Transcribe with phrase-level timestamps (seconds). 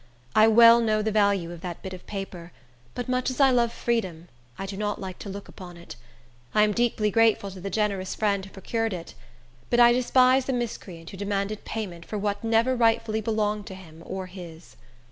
[0.33, 2.51] I well know the value of that bit of paper;
[2.95, 5.95] but much as I love freedom, I do not like to look upon it.
[6.55, 9.13] I am deeply grateful to the generous friend who procured it,
[9.69, 14.01] but I despise the miscreant who demanded payment for what never rightfully belonged to him
[14.03, 14.75] or his.